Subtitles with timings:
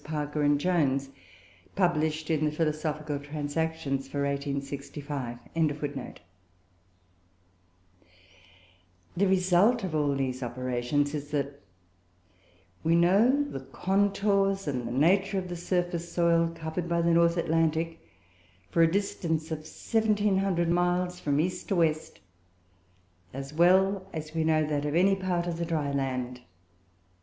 [0.03, 1.11] Parker and Jones,
[1.75, 5.37] published in the Philosophical Transactions for 1865.]
[9.15, 11.61] The result of all these operations is, that
[12.83, 17.37] we know the contours and the nature of the surface soil covered by the North
[17.37, 17.99] Atlantic
[18.71, 22.19] for a distance of 1,700 miles from east to west,
[23.35, 26.41] as well as we know that of any part of the dry land.